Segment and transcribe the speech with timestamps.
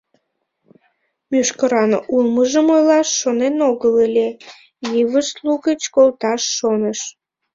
[1.29, 4.27] Мӱшкыран улмыжым ойлаш шонен огыл ыле,
[4.93, 6.99] йывышт лугыч колташ шоныш...